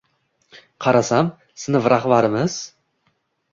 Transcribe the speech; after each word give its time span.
Qarasam, 0.85 1.29
sinf 1.65 1.91
rahbarimiz. 1.95 2.59